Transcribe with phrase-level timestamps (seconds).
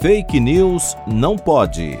[0.00, 1.98] Fake News não pode.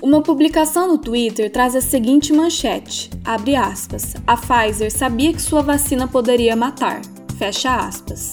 [0.00, 4.14] Uma publicação no Twitter traz a seguinte manchete: abre aspas.
[4.24, 7.02] A Pfizer sabia que sua vacina poderia matar.
[7.36, 8.30] Fecha aspas.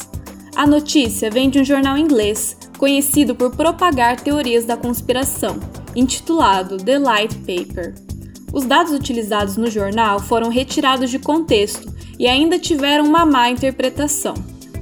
[0.55, 5.59] A notícia vem de um jornal inglês conhecido por propagar teorias da conspiração,
[5.95, 8.08] intitulado The Light Paper.
[8.51, 14.33] Os dados utilizados no jornal foram retirados de contexto e ainda tiveram uma má interpretação.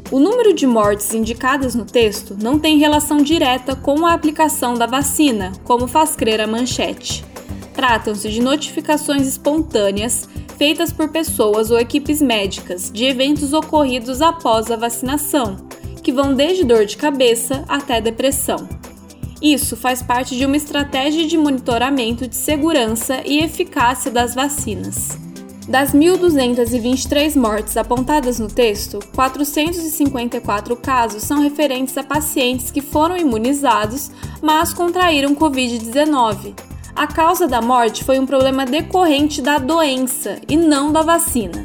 [0.10, 4.86] O número de mortes indicadas no texto não tem relação direta com a aplicação da
[4.86, 7.26] vacina, como faz crer a manchete.
[7.74, 14.78] Tratam-se de notificações espontâneas feitas por pessoas ou equipes médicas de eventos ocorridos após a
[14.78, 15.58] vacinação,
[16.02, 18.77] que vão desde dor de cabeça até depressão.
[19.42, 25.18] Isso faz parte de uma estratégia de monitoramento de segurança e eficácia das vacinas.
[25.68, 34.10] Das 1.223 mortes apontadas no texto, 454 casos são referentes a pacientes que foram imunizados,
[34.42, 36.54] mas contraíram Covid-19.
[36.96, 41.64] A causa da morte foi um problema decorrente da doença e não da vacina.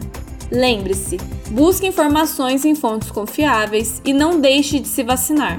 [0.50, 1.16] Lembre-se,
[1.50, 5.58] busque informações em fontes confiáveis e não deixe de se vacinar.